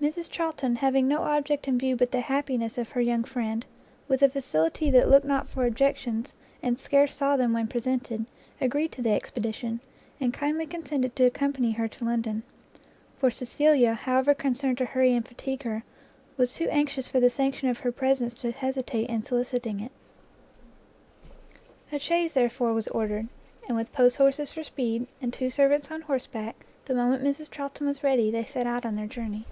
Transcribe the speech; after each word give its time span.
Mrs 0.00 0.30
Charlton, 0.30 0.76
having 0.76 1.06
no 1.08 1.18
object 1.20 1.68
in 1.68 1.76
view 1.78 1.94
but 1.94 2.10
the 2.10 2.22
happiness 2.22 2.78
of 2.78 2.88
her 2.92 3.02
young 3.02 3.22
friend, 3.22 3.66
with 4.08 4.22
a 4.22 4.30
facility 4.30 4.90
that 4.90 5.10
looked 5.10 5.26
not 5.26 5.46
for 5.46 5.66
objections, 5.66 6.32
and 6.62 6.80
scarce 6.80 7.14
saw 7.14 7.36
them 7.36 7.52
when 7.52 7.66
presented, 7.68 8.24
agreed 8.62 8.92
to 8.92 9.02
the 9.02 9.10
expedition, 9.10 9.78
and 10.18 10.32
kindly 10.32 10.64
consented 10.66 11.14
to 11.16 11.24
accompany 11.24 11.72
her 11.72 11.86
to 11.86 12.06
London; 12.06 12.42
for 13.18 13.30
Cecilia, 13.30 13.92
however 13.92 14.32
concerned 14.32 14.78
to 14.78 14.86
hurry 14.86 15.12
and 15.12 15.28
fatigue 15.28 15.64
her, 15.64 15.84
was 16.38 16.54
too 16.54 16.70
anxious 16.70 17.06
for 17.06 17.20
the 17.20 17.28
sanction 17.28 17.68
of 17.68 17.80
her 17.80 17.92
presence 17.92 18.32
to 18.36 18.52
hesitate 18.52 19.10
in 19.10 19.22
soliciting 19.22 19.80
it. 19.80 19.92
A 21.92 21.98
chaise, 21.98 22.32
therefore, 22.32 22.72
was 22.72 22.88
ordered; 22.88 23.28
and 23.68 23.76
with 23.76 23.92
posthorses 23.92 24.50
for 24.54 24.64
speed, 24.64 25.08
and 25.20 25.30
two 25.30 25.50
servants 25.50 25.90
on 25.90 26.00
horseback, 26.00 26.64
the 26.86 26.94
moment 26.94 27.22
Mrs 27.22 27.50
Charlton 27.50 27.86
was 27.86 28.02
ready, 28.02 28.30
they 28.30 28.44
set 28.44 28.66
out 28.66 28.86
on 28.86 28.96
their 28.96 29.06
journey. 29.06 29.44